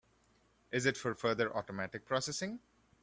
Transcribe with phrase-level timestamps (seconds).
[0.71, 2.59] Is it for further automatic processing?